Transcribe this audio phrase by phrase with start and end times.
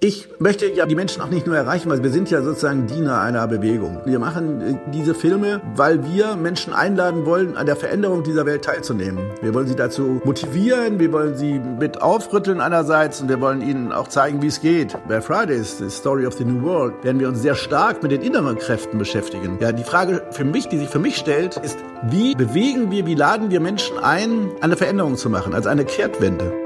[0.00, 3.18] Ich möchte ja die Menschen auch nicht nur erreichen, weil wir sind ja sozusagen Diener
[3.18, 4.02] einer Bewegung.
[4.04, 8.62] Wir machen äh, diese Filme, weil wir Menschen einladen wollen, an der Veränderung dieser Welt
[8.62, 9.24] teilzunehmen.
[9.40, 13.90] Wir wollen sie dazu motivieren, wir wollen sie mit aufrütteln einerseits und wir wollen ihnen
[13.90, 14.94] auch zeigen, wie es geht.
[15.08, 18.20] Bei Fridays, The Story of the New World, werden wir uns sehr stark mit den
[18.20, 19.56] inneren Kräften beschäftigen.
[19.62, 21.78] Ja, die Frage für mich, die sich für mich stellt, ist,
[22.10, 26.65] wie bewegen wir, wie laden wir Menschen ein, eine Veränderung zu machen, also eine Kehrtwende?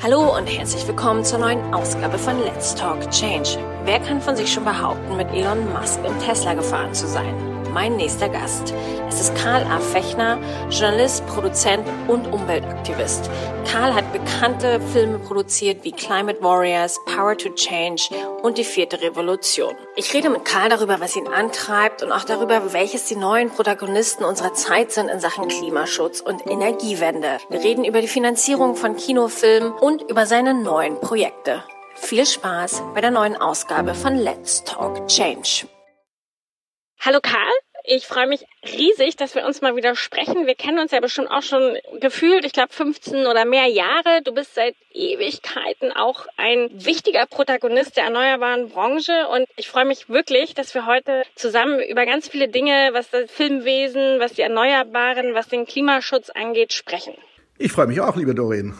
[0.00, 3.58] Hallo und herzlich willkommen zur neuen Ausgabe von Let's Talk Change.
[3.84, 7.57] Wer kann von sich schon behaupten, mit Elon Musk im Tesla gefahren zu sein?
[7.72, 8.74] Mein nächster Gast.
[9.08, 9.78] Es ist Karl A.
[9.78, 10.38] Fechner,
[10.70, 13.30] Journalist, Produzent und Umweltaktivist.
[13.70, 18.10] Karl hat bekannte Filme produziert wie Climate Warriors, Power to Change
[18.42, 19.74] und die vierte Revolution.
[19.96, 24.24] Ich rede mit Karl darüber, was ihn antreibt und auch darüber, welches die neuen Protagonisten
[24.24, 27.38] unserer Zeit sind in Sachen Klimaschutz und Energiewende.
[27.48, 31.62] Wir reden über die Finanzierung von Kinofilmen und über seine neuen Projekte.
[31.94, 35.66] Viel Spaß bei der neuen Ausgabe von Let's Talk Change.
[37.00, 37.52] Hallo Karl,
[37.84, 40.46] ich freue mich riesig, dass wir uns mal wieder sprechen.
[40.46, 44.20] Wir kennen uns ja bestimmt auch schon gefühlt, ich glaube 15 oder mehr Jahre.
[44.24, 50.08] Du bist seit Ewigkeiten auch ein wichtiger Protagonist der erneuerbaren Branche und ich freue mich
[50.08, 55.34] wirklich, dass wir heute zusammen über ganz viele Dinge, was das Filmwesen, was die Erneuerbaren,
[55.34, 57.14] was den Klimaschutz angeht, sprechen.
[57.58, 58.74] Ich freue mich auch, liebe Doreen.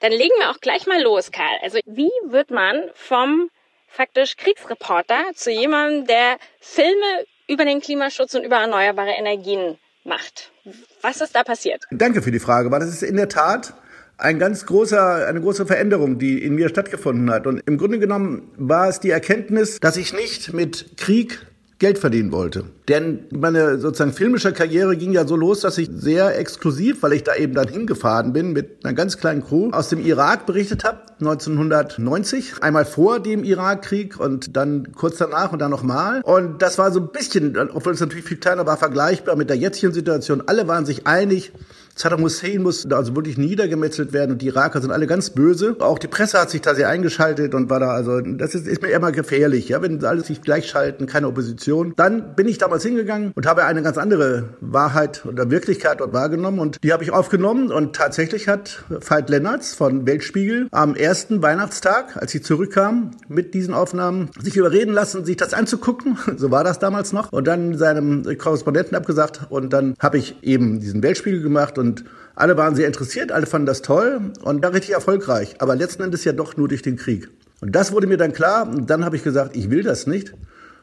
[0.00, 1.56] Dann legen wir auch gleich mal los, Karl.
[1.62, 3.48] Also wie wird man vom
[3.88, 10.52] faktisch Kriegsreporter zu jemandem, der Filme über den Klimaschutz und über erneuerbare Energien macht?
[11.00, 11.84] Was ist da passiert?
[11.90, 13.74] Danke für die Frage, weil das ist in der Tat
[14.18, 17.46] ein ganz großer, eine große Veränderung, die in mir stattgefunden hat.
[17.46, 21.44] Und im Grunde genommen war es die Erkenntnis, dass ich nicht mit Krieg
[21.82, 22.62] Geld verdienen wollte.
[22.86, 27.24] Denn meine sozusagen filmische Karriere ging ja so los, dass ich sehr exklusiv, weil ich
[27.24, 30.98] da eben dann hingefahren bin mit einer ganz kleinen Crew, aus dem Irak berichtet habe,
[31.18, 32.62] 1990.
[32.62, 36.20] Einmal vor dem Irakkrieg und dann kurz danach und dann nochmal.
[36.22, 39.56] Und das war so ein bisschen, obwohl es natürlich viel kleiner war, vergleichbar mit der
[39.56, 40.44] jetzigen Situation.
[40.46, 41.50] Alle waren sich einig,
[41.94, 45.76] Saddam Hussein muss also wirklich niedergemetzelt werden und die Iraker sind alle ganz böse.
[45.80, 48.82] Auch die Presse hat sich da sehr eingeschaltet und war da also, das ist, ist
[48.82, 51.92] mir immer gefährlich, ja, wenn alle sich gleichschalten, keine Opposition.
[51.96, 56.58] Dann bin ich damals hingegangen und habe eine ganz andere Wahrheit oder Wirklichkeit dort wahrgenommen
[56.58, 62.16] und die habe ich aufgenommen und tatsächlich hat Veit Lennartz von Weltspiegel am ersten Weihnachtstag,
[62.16, 66.18] als sie zurückkam mit diesen Aufnahmen, sich überreden lassen, sich das anzugucken.
[66.42, 67.30] So war das damals noch.
[67.30, 72.04] Und dann seinem Korrespondenten abgesagt und dann habe ich eben diesen Weltspiegel gemacht und
[72.34, 75.56] alle waren sehr interessiert, alle fanden das toll und war richtig erfolgreich.
[75.58, 77.28] Aber letzten Endes ja doch nur durch den Krieg.
[77.60, 80.32] Und das wurde mir dann klar und dann habe ich gesagt, ich will das nicht.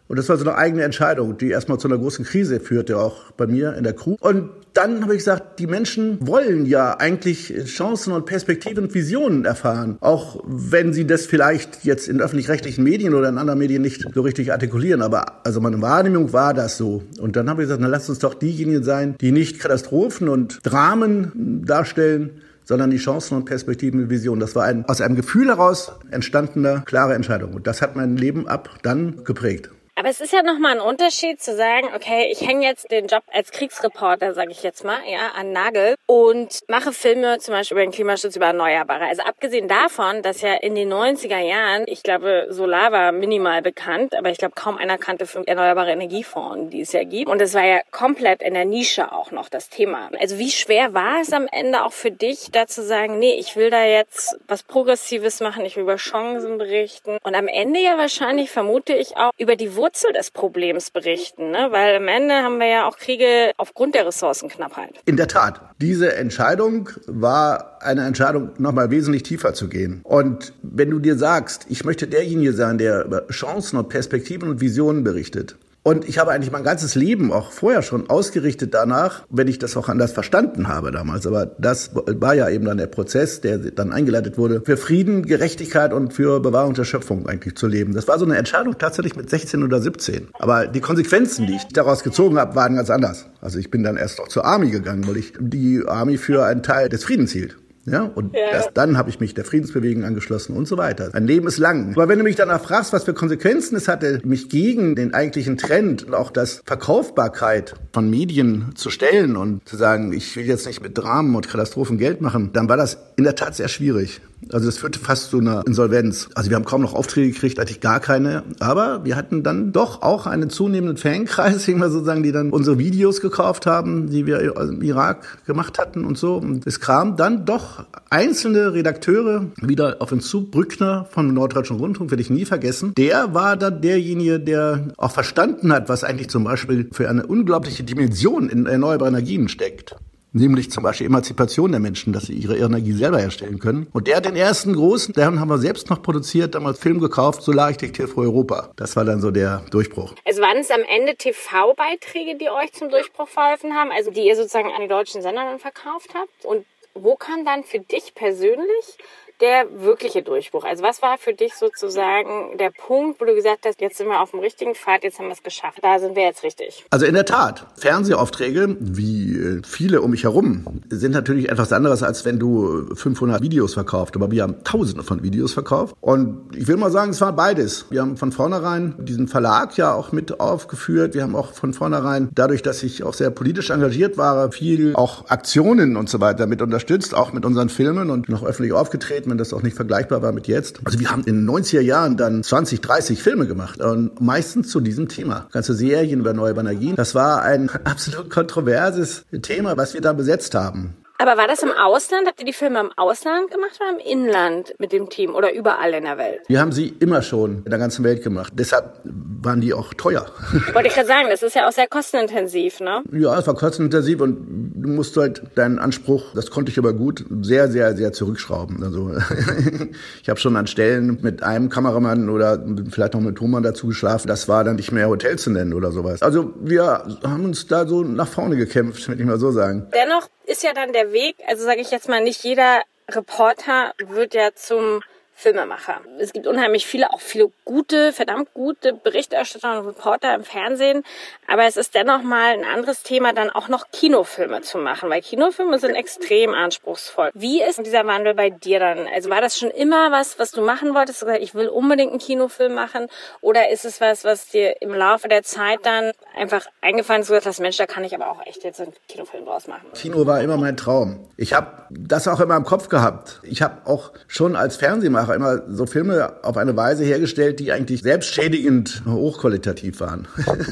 [0.09, 3.31] Und das war so eine eigene Entscheidung, die erstmal zu einer großen Krise führte, auch
[3.37, 4.15] bei mir in der Crew.
[4.19, 9.45] Und dann habe ich gesagt, die Menschen wollen ja eigentlich Chancen und Perspektiven und Visionen
[9.45, 9.97] erfahren.
[10.01, 14.21] Auch wenn sie das vielleicht jetzt in öffentlich-rechtlichen Medien oder in anderen Medien nicht so
[14.21, 15.03] richtig artikulieren.
[15.03, 17.03] Aber also meine Wahrnehmung war das so.
[17.19, 20.59] Und dann habe ich gesagt, na lasst uns doch diejenigen sein, die nicht Katastrophen und
[20.63, 22.31] Dramen darstellen,
[22.63, 24.39] sondern die Chancen und Perspektiven und Visionen.
[24.39, 27.53] Das war ein aus einem Gefühl heraus entstandene, klare Entscheidung.
[27.53, 29.69] Und das hat mein Leben ab dann geprägt.
[29.99, 33.21] Aber es ist ja nochmal ein Unterschied zu sagen, okay, ich hänge jetzt den Job
[33.33, 37.85] als Kriegsreporter, sage ich jetzt mal, ja, an Nagel und mache Filme zum Beispiel über
[37.85, 39.07] den Klimaschutz, über Erneuerbare.
[39.07, 44.15] Also abgesehen davon, dass ja in den 90er Jahren, ich glaube, Solar war minimal bekannt,
[44.15, 47.29] aber ich glaube, kaum einer kannte für erneuerbare Energiefonds, die es ja gibt.
[47.29, 50.11] Und es war ja komplett in der Nische auch noch das Thema.
[50.17, 53.57] Also wie schwer war es am Ende auch für dich, da zu sagen, nee, ich
[53.57, 57.17] will da jetzt was Progressives machen, ich will über Chancen berichten.
[57.21, 61.49] Und am Ende ja wahrscheinlich, vermute ich auch, über die Wurzeln Wurzel des Problems berichten,
[61.49, 61.69] ne?
[61.71, 65.01] weil am Ende haben wir ja auch Kriege aufgrund der Ressourcenknappheit.
[65.05, 70.01] In der Tat, diese Entscheidung war eine Entscheidung, nochmal wesentlich tiefer zu gehen.
[70.03, 74.61] Und wenn du dir sagst, ich möchte derjenige sein, der über Chancen und Perspektiven und
[74.61, 75.55] Visionen berichtet,
[75.89, 79.75] und ich habe eigentlich mein ganzes Leben auch vorher schon ausgerichtet danach, wenn ich das
[79.75, 81.25] auch anders verstanden habe damals.
[81.25, 85.91] Aber das war ja eben dann der Prozess, der dann eingeleitet wurde, für Frieden, Gerechtigkeit
[85.91, 87.95] und für Bewahrung der Schöpfung eigentlich zu leben.
[87.95, 90.27] Das war so eine Entscheidung tatsächlich mit 16 oder 17.
[90.33, 93.25] Aber die Konsequenzen, die ich daraus gezogen habe, waren ganz anders.
[93.41, 96.61] Also ich bin dann erst noch zur Army gegangen, weil ich die Army für einen
[96.61, 97.57] Teil des Friedens hielt.
[97.85, 98.39] Ja, und ja.
[98.51, 101.09] erst dann habe ich mich der Friedensbewegung angeschlossen und so weiter.
[101.13, 101.93] Ein Leben ist lang.
[101.93, 105.57] Aber wenn du mich danach fragst, was für Konsequenzen es hatte, mich gegen den eigentlichen
[105.57, 110.67] Trend und auch das Verkaufbarkeit von Medien zu stellen und zu sagen, ich will jetzt
[110.67, 114.21] nicht mit Dramen und Katastrophen Geld machen, dann war das in der Tat sehr schwierig.
[114.51, 116.29] Also das führte fast zu einer Insolvenz.
[116.35, 118.43] Also wir haben kaum noch Aufträge gekriegt, eigentlich gar keine.
[118.59, 123.65] Aber wir hatten dann doch auch einen zunehmenden Fankreis, sozusagen, die dann unsere Videos gekauft
[123.65, 126.35] haben, die wir im Irak gemacht hatten und so.
[126.35, 130.49] Und es kam dann doch einzelne Redakteure wieder auf uns zu.
[130.49, 132.93] Brückner von Norddeutschen Rundfunk werde ich nie vergessen.
[132.97, 137.83] Der war dann derjenige, der auch verstanden hat, was eigentlich zum Beispiel für eine unglaubliche
[137.83, 139.95] Dimension in erneuerbare Energien steckt.
[140.31, 143.87] Nämlich zum Beispiel Emanzipation der Menschen, dass sie ihre Energie selber herstellen können.
[143.93, 147.41] Und der hat den ersten großen, den haben wir selbst noch produziert, damals Film gekauft,
[147.41, 148.71] Solararchitektur für Europa.
[148.75, 150.13] Das war dann so der Durchbruch.
[150.25, 154.35] Also waren es am Ende TV-Beiträge, die euch zum Durchbruch verholfen haben, also die ihr
[154.35, 156.45] sozusagen an die deutschen Sender dann verkauft habt?
[156.45, 158.97] Und wo kam dann für dich persönlich
[159.41, 160.63] der wirkliche Durchbruch?
[160.63, 164.21] Also was war für dich sozusagen der Punkt, wo du gesagt hast, jetzt sind wir
[164.21, 166.85] auf dem richtigen Pfad, jetzt haben wir es geschafft, da sind wir jetzt richtig?
[166.89, 172.03] Also in der Tat, Fernsehaufträge, wie äh, viele um mich herum, sind natürlich etwas anderes,
[172.03, 174.15] als wenn du 500 Videos verkaufst.
[174.15, 175.95] Aber wir haben tausende von Videos verkauft.
[176.01, 177.85] Und ich will mal sagen, es war beides.
[177.89, 181.13] Wir haben von vornherein diesen Verlag ja auch mit aufgeführt.
[181.13, 185.29] Wir haben auch von vornherein, dadurch, dass ich auch sehr politisch engagiert war, viel auch
[185.29, 189.37] Aktionen und so weiter mit unterstützt, auch mit unseren Filmen und noch öffentlich aufgetreten wenn
[189.37, 190.79] das auch nicht vergleichbar war mit jetzt.
[190.85, 194.79] Also wir haben in den 90er Jahren dann 20, 30 Filme gemacht und meistens zu
[194.79, 195.47] diesem Thema.
[195.51, 196.95] Ganze Serien über neue Energien.
[196.95, 200.95] Das war ein absolut kontroverses Thema, was wir da besetzt haben.
[201.21, 202.27] Aber war das im Ausland?
[202.27, 205.93] Habt ihr die Filme im Ausland gemacht oder im Inland mit dem Team oder überall
[205.93, 206.39] in der Welt?
[206.47, 208.53] Wir haben sie immer schon in der ganzen Welt gemacht.
[208.55, 210.27] Deshalb waren die auch teuer.
[210.71, 213.03] Wollte ich gerade sagen, das ist ja auch sehr kostenintensiv, ne?
[213.11, 217.25] Ja, es war kostenintensiv und du musst halt deinen Anspruch, das konnte ich aber gut,
[217.41, 218.81] sehr, sehr, sehr zurückschrauben.
[218.81, 219.11] Also
[220.23, 224.29] ich habe schon an Stellen mit einem Kameramann oder vielleicht noch mit Thomas dazu geschlafen.
[224.29, 226.21] Das war dann nicht mehr Hotel zu nennen oder sowas.
[226.21, 229.87] Also wir haben uns da so nach vorne gekämpft, würde ich mal so sagen.
[229.93, 234.33] Dennoch ist ja dann der Weg, also sage ich jetzt mal, nicht jeder Reporter wird
[234.33, 235.01] ja zum
[235.39, 236.01] Filmemacher.
[236.19, 241.05] Es gibt unheimlich viele, auch viele gute, verdammt gute Berichterstatter und Reporter im Fernsehen.
[241.51, 245.21] Aber es ist dennoch mal ein anderes Thema, dann auch noch Kinofilme zu machen, weil
[245.21, 247.31] Kinofilme sind extrem anspruchsvoll.
[247.33, 249.07] Wie ist dieser Wandel bei dir dann?
[249.13, 251.25] Also war das schon immer was, was du machen wolltest?
[251.39, 253.07] Ich will unbedingt einen Kinofilm machen.
[253.41, 257.59] Oder ist es was, was dir im Laufe der Zeit dann einfach eingefallen ist, dass
[257.59, 259.87] Mensch, da kann ich aber auch echt jetzt einen Kinofilm draus machen?
[259.95, 261.27] Kino war immer mein Traum.
[261.35, 263.39] Ich habe das auch immer im Kopf gehabt.
[263.43, 268.03] Ich habe auch schon als Fernsehmacher immer so Filme auf eine Weise hergestellt, die eigentlich
[268.03, 270.27] selbstschädigend hochqualitativ waren.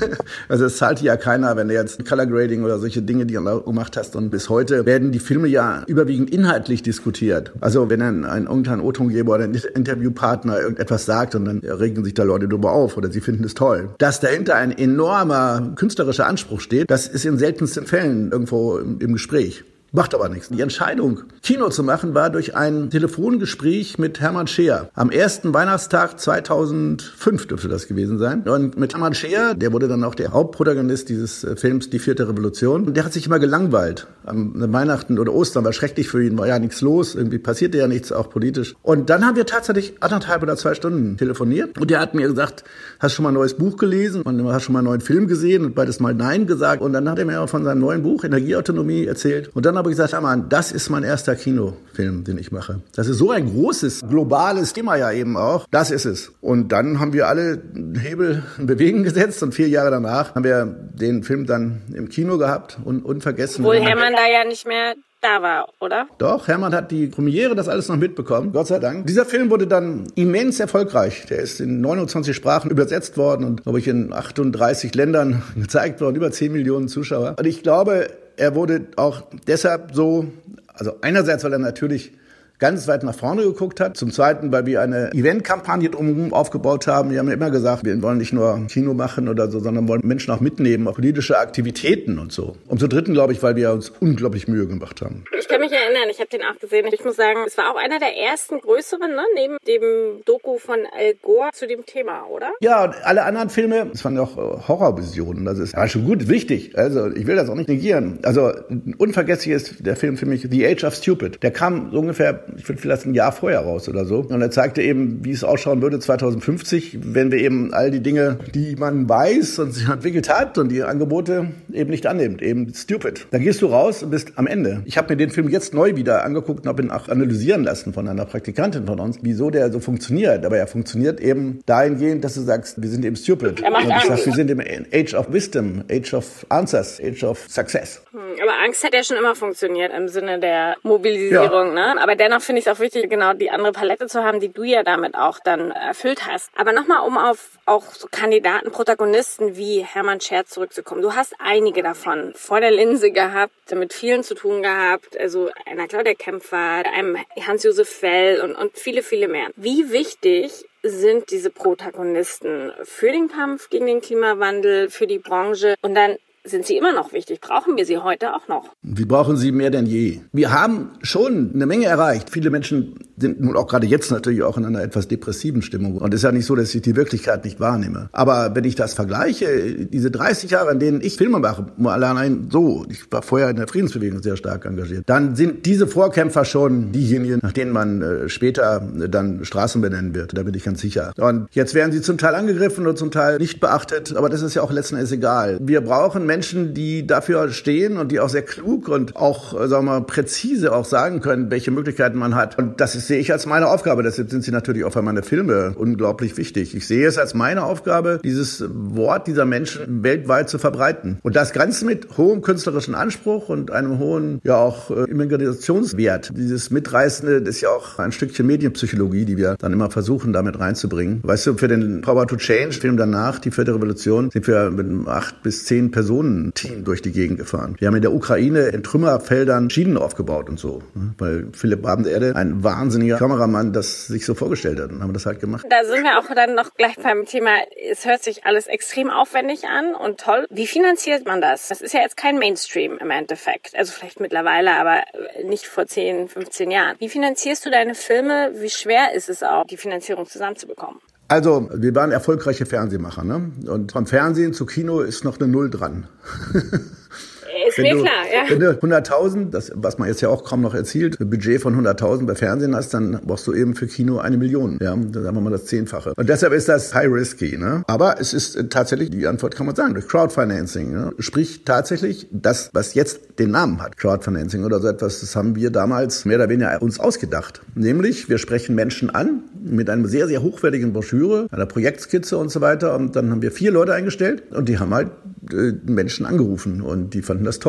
[0.49, 3.61] also es zahlt ja keiner, wenn du jetzt Color Grading oder solche Dinge, die du
[3.61, 4.15] gemacht hast.
[4.15, 7.51] Und bis heute werden die Filme ja überwiegend inhaltlich diskutiert.
[7.59, 12.13] Also wenn ein, ein irgendein O-Tongeber oder ein Interviewpartner irgendetwas sagt und dann regen sich
[12.13, 13.89] da Leute drüber auf oder sie finden es toll.
[13.97, 19.13] Dass dahinter ein enormer künstlerischer Anspruch steht, das ist in seltensten Fällen irgendwo im, im
[19.13, 19.63] Gespräch.
[19.93, 20.49] Macht aber nichts.
[20.49, 24.89] Die Entscheidung, Kino zu machen, war durch ein Telefongespräch mit Hermann Scheer.
[24.93, 28.41] Am ersten Weihnachtstag 2005 dürfte das gewesen sein.
[28.41, 32.27] Und mit Hermann Scheer, der wurde dann auch der Hauptprotagonist dieses äh, Films Die vierte
[32.27, 32.85] Revolution.
[32.85, 34.07] Und der hat sich immer gelangweilt.
[34.25, 37.15] Am Weihnachten oder Ostern war schrecklich für ihn, war ja nichts los.
[37.15, 38.75] Irgendwie passierte ja nichts, auch politisch.
[38.81, 41.77] Und dann haben wir tatsächlich anderthalb oder zwei Stunden telefoniert.
[41.79, 42.65] Und der hat mir gesagt,
[42.99, 44.23] hast schon mal ein neues Buch gelesen?
[44.23, 45.63] Und hast schon mal einen neuen Film gesehen?
[45.63, 46.81] Und beides mal Nein gesagt.
[46.81, 49.49] Und dann hat er mir auch von seinem neuen Buch Energieautonomie erzählt.
[49.55, 52.81] Und dann habe ich gesagt, Aman, das ist mein erster Kinofilm, den ich mache.
[52.95, 55.65] Das ist so ein großes, globales Thema ja eben auch.
[55.71, 56.31] Das ist es.
[56.41, 57.61] Und dann haben wir alle
[57.99, 62.37] Hebel in Bewegung gesetzt und vier Jahre danach haben wir den Film dann im Kino
[62.37, 63.63] gehabt und unvergessen.
[63.65, 66.07] Obwohl Hermann da ja nicht mehr da war, oder?
[66.17, 69.07] Doch, Hermann hat die Premiere das alles noch mitbekommen, Gott sei Dank.
[69.07, 71.25] Dieser Film wurde dann immens erfolgreich.
[71.25, 76.15] Der ist in 29 Sprachen übersetzt worden und, glaube ich, in 38 Ländern gezeigt worden,
[76.15, 77.35] über 10 Millionen Zuschauer.
[77.37, 78.07] Und ich glaube,
[78.37, 80.27] er wurde auch deshalb so,
[80.73, 82.13] also einerseits, weil er natürlich
[82.59, 83.97] ganz weit nach vorne geguckt hat.
[83.97, 87.11] Zum Zweiten, weil wir eine Eventkampagne drumherum aufgebaut haben.
[87.11, 90.01] Wir haben ja immer gesagt, wir wollen nicht nur Kino machen oder so, sondern wollen
[90.03, 92.55] Menschen auch mitnehmen, auch politische Aktivitäten und so.
[92.67, 95.23] Und zum Dritten, glaube ich, weil wir uns unglaublich Mühe gemacht haben.
[95.39, 96.87] Ich kann mich erinnern, ich habe den auch gesehen.
[96.91, 99.23] Ich muss sagen, es war auch einer der ersten größeren, ne?
[99.35, 102.51] neben dem Doku von Al Gore zu dem Thema, oder?
[102.61, 105.45] Ja, und alle anderen Filme, das waren ja auch äh, Horrorvisionen.
[105.45, 106.77] Das ist ja schon gut, wichtig.
[106.77, 108.19] Also ich will das auch nicht negieren.
[108.23, 108.51] Also
[108.97, 111.43] unvergesslich ist der Film für mich The Age of Stupid.
[111.43, 114.19] Der kam so ungefähr ich würde vielleicht ein Jahr vorher raus oder so.
[114.19, 118.39] Und er zeigte eben, wie es ausschauen würde 2050, wenn wir eben all die Dinge,
[118.53, 123.27] die man weiß und sich entwickelt hat und die Angebote eben nicht annimmt, eben stupid.
[123.31, 124.81] Dann gehst du raus und bist am Ende.
[124.85, 127.93] Ich habe mir den Film jetzt neu wieder angeguckt und habe ihn auch analysieren lassen
[127.93, 130.45] von einer Praktikantin von uns, wieso der so funktioniert.
[130.45, 133.61] Aber er funktioniert eben dahingehend, dass du sagst, wir sind eben stupid.
[133.61, 134.07] Er macht und ich Angst.
[134.07, 138.01] sag, wir sind im Age of Wisdom, Age of Answers, Age of Success.
[138.11, 141.95] Hm, Aber Angst hat ja schon immer funktioniert im Sinne der Mobilisierung, ne?
[142.01, 144.63] Aber dennoch finde ich es auch wichtig, genau die andere Palette zu haben, die du
[144.63, 146.49] ja damit auch dann erfüllt hast.
[146.55, 151.01] Aber nochmal, um auf auch so Kandidaten, Protagonisten wie Hermann Scherz zurückzukommen.
[151.01, 155.19] Du hast einige davon vor der Linse gehabt, mit vielen zu tun gehabt.
[155.19, 159.47] Also einer Claudia Kämpfer, einem Hans-Josef Fell und, und viele, viele mehr.
[159.55, 165.75] Wie wichtig sind diese Protagonisten für den Kampf gegen den Klimawandel, für die Branche?
[165.81, 166.17] Und dann
[166.47, 167.41] sind sie immer noch wichtig.
[167.41, 168.73] Brauchen wir sie heute auch noch?
[168.81, 170.19] Wir brauchen sie mehr denn je.
[170.31, 172.29] Wir haben schon eine Menge erreicht.
[172.29, 175.97] Viele Menschen sind nun auch gerade jetzt natürlich auch in einer etwas depressiven Stimmung.
[175.97, 178.09] Und es ist ja nicht so, dass ich die Wirklichkeit nicht wahrnehme.
[178.11, 182.49] Aber wenn ich das vergleiche, diese 30 Jahre, in denen ich Filme mache, nur allein
[182.51, 186.91] so, ich war vorher in der Friedensbewegung sehr stark engagiert, dann sind diese Vorkämpfer schon
[186.91, 190.37] diejenigen, nach denen man äh, später äh, dann Straßen benennen wird.
[190.37, 191.11] Da bin ich ganz sicher.
[191.17, 194.15] Und jetzt werden sie zum Teil angegriffen und zum Teil nicht beachtet.
[194.15, 195.57] Aber das ist ja auch letzten Endes egal.
[195.61, 199.85] Wir brauchen Menschen, die dafür stehen und die auch sehr klug und auch, äh, sagen
[199.85, 202.57] wir mal, präzise auch sagen können, welche Möglichkeiten man hat.
[202.57, 204.03] Und das sehe ich als meine Aufgabe.
[204.03, 206.75] Deshalb sind sie natürlich auch für meine Filme unglaublich wichtig.
[206.75, 211.19] Ich sehe es als meine Aufgabe, dieses Wort dieser Menschen weltweit zu verbreiten.
[211.23, 216.31] Und das Ganze mit hohem künstlerischen Anspruch und einem hohen, ja auch äh, Immigrationswert.
[216.35, 221.21] Dieses Mitreißende, ist ja auch ein Stückchen Medienpsychologie, die wir dann immer versuchen, damit reinzubringen.
[221.23, 225.07] Weißt du, für den Power to Change Film danach, die vierte Revolution, sind wir mit
[225.07, 227.75] acht bis zehn Personen Team durch die Gegend gefahren.
[227.79, 230.81] Wir haben in der Ukraine in Trümmerfeldern Schienen aufgebaut und so.
[230.93, 231.13] ne?
[231.17, 234.91] Weil Philipp Abenderde, ein wahnsinniger Kameramann, das sich so vorgestellt hat.
[234.91, 235.65] Und haben das halt gemacht.
[235.69, 237.51] Da sind wir auch dann noch gleich beim Thema,
[237.89, 240.45] es hört sich alles extrem aufwendig an und toll.
[240.49, 241.67] Wie finanziert man das?
[241.67, 243.75] Das ist ja jetzt kein Mainstream im Endeffekt.
[243.75, 245.03] Also vielleicht mittlerweile, aber
[245.43, 246.95] nicht vor 10, 15 Jahren.
[246.99, 248.51] Wie finanzierst du deine Filme?
[248.55, 250.99] Wie schwer ist es auch, die Finanzierung zusammenzubekommen?
[251.29, 253.51] Also, wir waren erfolgreiche Fernsehmacher, ne?
[253.67, 256.07] Und vom Fernsehen zu Kino ist noch eine Null dran.
[257.77, 258.49] Ist mir du, klar, ja.
[258.49, 261.75] Wenn du 100.000, das, was man jetzt ja auch kaum noch erzielt, ein Budget von
[261.75, 264.79] 100.000 bei Fernsehen hast, dann brauchst du eben für Kino eine Million.
[264.81, 266.13] Ja, dann sagen wir mal das Zehnfache.
[266.15, 267.57] Und deshalb ist das high risky.
[267.57, 267.83] Ne?
[267.87, 270.91] Aber es ist äh, tatsächlich, die Antwort kann man sagen, durch Crowdfinancing.
[270.91, 271.13] Ne?
[271.19, 275.69] Sprich tatsächlich das, was jetzt den Namen hat, Crowdfinancing oder so etwas, das haben wir
[275.69, 277.61] damals mehr oder weniger uns ausgedacht.
[277.75, 282.61] Nämlich, wir sprechen Menschen an mit einer sehr, sehr hochwertigen Broschüre, einer Projektskizze und so
[282.61, 282.95] weiter.
[282.95, 285.09] Und dann haben wir vier Leute eingestellt und die haben halt
[285.51, 287.66] äh, Menschen angerufen und die fanden das toll.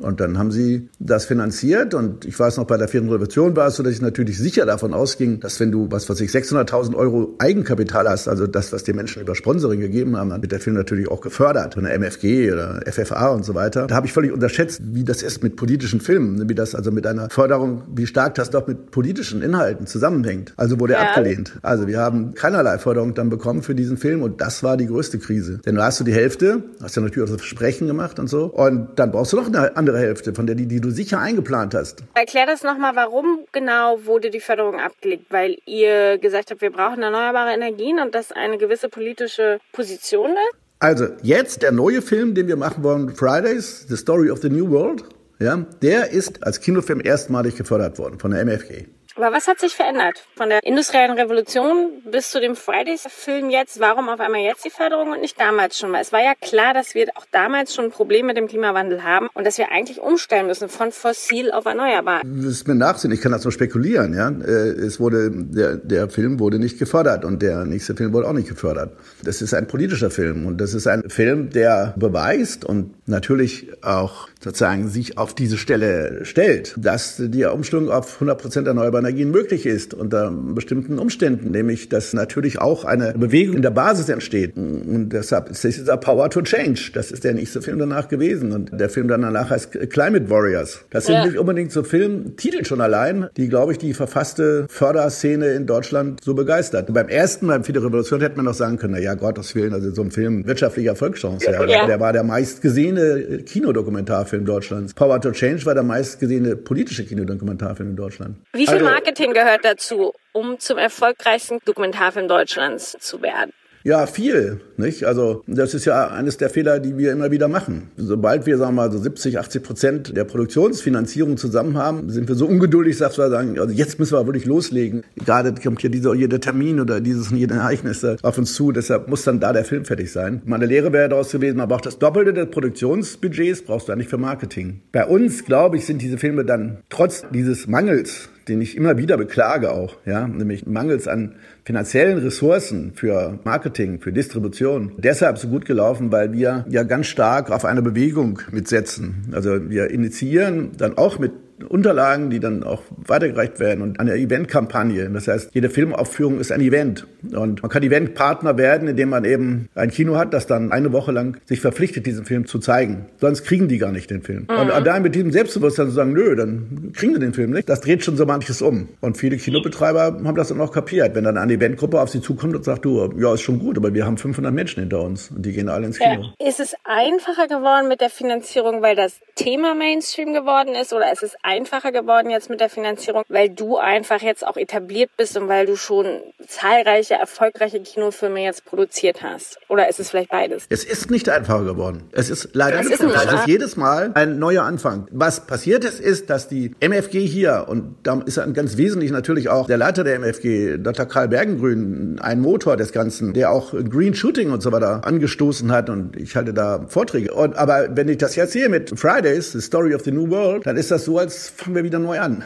[0.00, 3.66] Und dann haben sie das finanziert und ich weiß noch, bei der vierten Revolution war
[3.68, 6.94] es so, dass ich natürlich sicher davon ausging, dass wenn du, was weiß ich, 600.000
[6.94, 10.60] Euro Eigenkapital hast, also das, was die Menschen über Sponsoring gegeben haben, dann wird der
[10.60, 13.86] Film natürlich auch gefördert von der MFG oder FFA und so weiter.
[13.86, 17.06] Da habe ich völlig unterschätzt, wie das ist mit politischen Filmen, wie das also mit
[17.06, 20.54] einer Förderung, wie stark das doch mit politischen Inhalten zusammenhängt.
[20.56, 21.08] Also wurde er Ja.
[21.08, 21.58] abgelehnt.
[21.62, 25.18] Also wir haben keinerlei Förderung dann bekommen für diesen Film und das war die größte
[25.18, 25.58] Krise.
[25.66, 28.44] Denn da hast du die Hälfte, hast ja natürlich auch das Versprechen gemacht und so
[28.46, 31.74] und dann brauchst du noch eine andere Hälfte, von der die, die du sicher eingeplant
[31.74, 32.02] hast.
[32.14, 35.26] Erklär das nochmal, warum genau wurde die Förderung abgelegt?
[35.30, 40.60] Weil ihr gesagt habt, wir brauchen erneuerbare Energien und das eine gewisse politische Position ist?
[40.78, 44.70] Also jetzt der neue Film, den wir machen wollen, Fridays, The Story of the New
[44.70, 45.04] World,
[45.38, 48.86] ja, der ist als Kinofilm erstmalig gefördert worden von der MFG.
[49.20, 50.24] Aber was hat sich verändert?
[50.34, 53.78] Von der industriellen Revolution bis zu dem Fridays-Film jetzt.
[53.78, 55.92] Warum auf einmal jetzt die Förderung und nicht damals schon?
[55.92, 59.04] Weil es war ja klar, dass wir auch damals schon ein Problem mit dem Klimawandel
[59.04, 62.22] haben und dass wir eigentlich umstellen müssen von fossil auf erneuerbar.
[62.24, 64.30] Das ist mir Nachsinn, ich kann das nur spekulieren, ja.
[64.30, 68.32] Äh, Es wurde, der, der Film wurde nicht gefördert und der nächste Film wurde auch
[68.32, 68.96] nicht gefördert.
[69.22, 74.28] Das ist ein politischer Film und das ist ein Film, der beweist und natürlich auch
[74.42, 79.92] sozusagen sich auf diese Stelle stellt, dass die Umstellung auf 100% erneuerbare Energien möglich ist
[79.92, 85.50] unter bestimmten Umständen, nämlich dass natürlich auch eine Bewegung in der Basis entsteht und deshalb
[85.50, 86.90] ist dieser Power to Change.
[86.94, 90.84] Das ist der nächste Film danach gewesen und der Film danach heißt Climate Warriors.
[90.90, 91.26] Das sind Ja.
[91.26, 96.34] nicht unbedingt so Filmtitel schon allein, die, glaube ich, die verfasste Förderszene in Deutschland so
[96.34, 96.92] begeistert.
[96.92, 99.90] Beim ersten, beim Vierte Revolution, hätte man noch sagen können, na ja, Gottes Willen, also
[99.92, 101.46] so ein Film, wirtschaftliche Erfolgschance.
[101.46, 101.64] Ja.
[101.66, 101.86] Ja.
[101.86, 104.94] Der war der meistgesehene Kinodokumentarfilm Deutschlands.
[104.94, 108.36] Power to Change war der meistgesehene politische Kinodokumentarfilm in Deutschland.
[108.52, 113.52] Wie viel Also- Marketing gehört dazu, um zum erfolgreichsten Dokumentarfilm Deutschlands zu werden?
[113.82, 115.04] Ja, viel, nicht?
[115.04, 117.90] Also, das ist ja eines der Fehler, die wir immer wieder machen.
[117.96, 122.34] Sobald wir, sagen wir mal, so 70, 80 Prozent der Produktionsfinanzierung zusammen haben, sind wir
[122.34, 125.02] so ungeduldig, dass wir sagen, also jetzt müssen wir wirklich loslegen.
[125.24, 128.70] Gerade kommt hier dieser, jeder Termin oder dieses und jede Ereignis auf uns zu.
[128.70, 130.42] Deshalb muss dann da der Film fertig sein.
[130.44, 134.18] Meine Lehre wäre daraus gewesen, man braucht das Doppelte des Produktionsbudgets, brauchst du eigentlich für
[134.18, 134.82] Marketing.
[134.92, 139.16] Bei uns, glaube ich, sind diese Filme dann trotz dieses Mangels den ich immer wieder
[139.16, 144.92] beklage auch, ja, nämlich mangels an finanziellen Ressourcen für Marketing, für Distribution.
[144.98, 149.28] Deshalb so gut gelaufen, weil wir ja ganz stark auf eine Bewegung mitsetzen.
[149.32, 151.32] Also wir initiieren dann auch mit
[151.64, 155.08] Unterlagen, die dann auch weitergereicht werden und eine Eventkampagne.
[155.10, 157.06] Das heißt, jede Filmaufführung ist ein Event.
[157.32, 161.12] Und man kann Eventpartner werden, indem man eben ein Kino hat, das dann eine Woche
[161.12, 163.06] lang sich verpflichtet, diesen Film zu zeigen.
[163.20, 164.46] Sonst kriegen die gar nicht den Film.
[164.50, 164.70] Mhm.
[164.70, 167.80] Und da mit diesem Selbstbewusstsein zu sagen, nö, dann kriegen sie den Film nicht, das
[167.80, 168.88] dreht schon so manches um.
[169.00, 171.14] Und viele Kinobetreiber haben das dann auch kapiert.
[171.14, 173.94] Wenn dann eine Eventgruppe auf sie zukommt und sagt, du, ja, ist schon gut, aber
[173.94, 176.32] wir haben 500 Menschen hinter uns und die gehen alle ins Kino.
[176.38, 176.46] Ja.
[176.46, 181.22] Ist es einfacher geworden mit der Finanzierung, weil das Thema Mainstream geworden ist oder ist
[181.22, 185.48] es einfacher geworden jetzt mit der Finanzierung, weil du einfach jetzt auch etabliert bist und
[185.48, 186.06] weil du schon
[186.46, 189.58] zahlreiche erfolgreiche Kinofilme jetzt produziert hast?
[189.68, 190.66] Oder ist es vielleicht beides?
[190.68, 192.04] Es ist nicht einfacher geworden.
[192.12, 195.08] Es ist leider es ist, nicht, es ist jedes Mal ein neuer Anfang.
[195.10, 199.66] Was passiert ist, ist, dass die MFG hier, und da ist ganz wesentlich natürlich auch
[199.66, 201.06] der Leiter der MFG, Dr.
[201.06, 205.90] Karl Bergengrün, ein Motor des Ganzen, der auch Green Shooting und so weiter angestoßen hat
[205.90, 207.34] und ich halte da Vorträge.
[207.34, 210.66] Und, aber wenn ich das jetzt sehe mit Fridays, The Story of the New World,
[210.66, 212.44] dann ist das so, als fangen wir wir wieder neu an.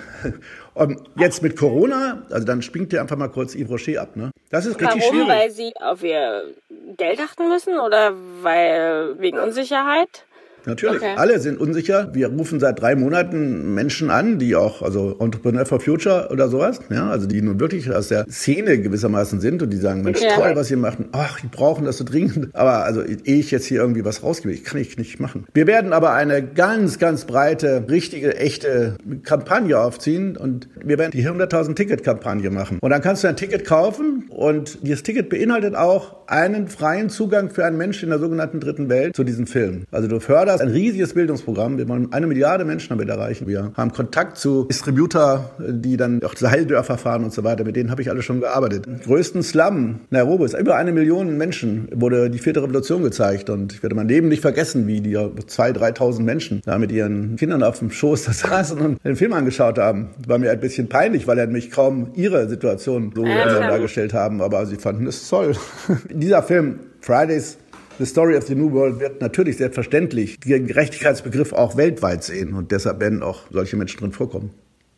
[0.74, 4.30] Und jetzt mit Corona, also dann springt ihr einfach mal kurz Yves Rocher ab, ne?
[4.50, 5.14] Das ist richtig Warum?
[5.14, 5.28] schwierig.
[5.28, 6.44] Weil sie auf ihr
[6.96, 10.24] Geld achten müssen oder weil wegen Unsicherheit?
[10.66, 10.96] Natürlich.
[10.96, 11.14] Okay.
[11.16, 12.10] Alle sind unsicher.
[12.12, 16.80] Wir rufen seit drei Monaten Menschen an, die auch, also Entrepreneur for Future oder sowas,
[16.90, 20.34] ja, also die nun wirklich aus der Szene gewissermaßen sind und die sagen, Mensch, ja.
[20.34, 20.98] toll, was ihr macht.
[21.12, 22.48] Ach, die brauchen das so dringend.
[22.54, 25.46] Aber also, ehe ich jetzt hier irgendwie was rausgebe, ich kann ich nicht machen.
[25.54, 31.26] Wir werden aber eine ganz, ganz breite, richtige, echte Kampagne aufziehen und wir werden die
[31.26, 32.78] 100.000 Ticket-Kampagne machen.
[32.80, 37.50] Und dann kannst du ein Ticket kaufen und dieses Ticket beinhaltet auch einen freien Zugang
[37.50, 39.84] für einen Menschen in der sogenannten dritten Welt zu diesem Film.
[39.90, 41.78] Also du förderst das ein riesiges Bildungsprogramm.
[41.78, 43.46] Wir wollen eine Milliarde Menschen damit erreichen.
[43.46, 47.64] Wir haben Kontakt zu Distributor, die dann auch Seildörfer fahren und so weiter.
[47.64, 48.86] Mit denen habe ich alle schon gearbeitet.
[48.86, 53.72] Im größten Slum Nairobi ist über eine Million Menschen wurde die vierte Revolution gezeigt und
[53.72, 57.62] ich werde mein Leben nicht vergessen, wie die zwei, dreitausend Menschen da mit ihren Kindern
[57.62, 60.10] auf dem Schoß da saßen und den Film angeschaut haben.
[60.26, 63.60] War mir ein bisschen peinlich, weil er mich kaum ihre Situation so ja.
[63.60, 65.54] dargestellt haben, aber sie fanden es toll.
[66.10, 67.58] Dieser Film Fridays
[67.96, 72.72] The Story of the New World wird natürlich selbstverständlich den Gerechtigkeitsbegriff auch weltweit sehen und
[72.72, 74.50] deshalb werden auch solche Menschen drin vorkommen.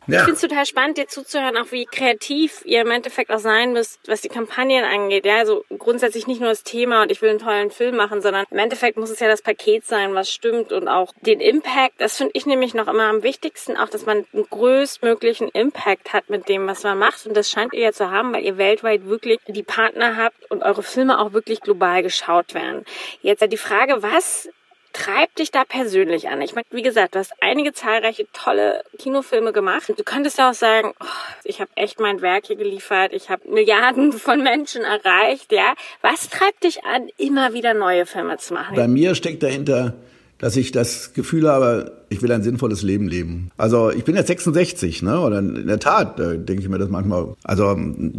[0.07, 0.19] Ja.
[0.19, 3.73] Ich finde es total spannend, dir zuzuhören, auch wie kreativ ihr im Endeffekt auch sein
[3.73, 5.27] müsst, was die Kampagnen angeht.
[5.27, 8.45] Ja, also grundsätzlich nicht nur das Thema und ich will einen tollen Film machen, sondern
[8.51, 12.01] im Endeffekt muss es ja das Paket sein, was stimmt und auch den Impact.
[12.01, 16.31] Das finde ich nämlich noch immer am wichtigsten, auch dass man einen größtmöglichen Impact hat
[16.31, 17.27] mit dem, was man macht.
[17.27, 20.63] Und das scheint ihr ja zu haben, weil ihr weltweit wirklich die Partner habt und
[20.63, 22.85] eure Filme auch wirklich global geschaut werden.
[23.23, 24.49] Jetzt die Frage, was
[24.97, 26.41] treibt dich da persönlich an?
[26.41, 29.93] Ich meine, wie gesagt, du hast einige zahlreiche tolle Kinofilme gemacht.
[29.95, 31.07] Du könntest ja auch sagen, oh,
[31.45, 35.75] ich habe echt mein Werk hier geliefert, ich habe Milliarden von Menschen erreicht, ja.
[36.01, 38.75] Was treibt dich an, immer wieder neue Filme zu machen?
[38.75, 39.95] Bei mir steckt dahinter,
[40.39, 43.51] dass ich das Gefühl habe, ich will ein sinnvolles Leben leben.
[43.57, 45.21] Also ich bin jetzt 66, ne?
[45.21, 47.35] Und in der Tat äh, denke ich mir das manchmal.
[47.45, 47.77] Also